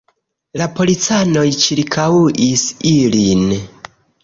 [0.61, 2.65] La policanoj ĉirkaŭis
[2.95, 3.49] ilin.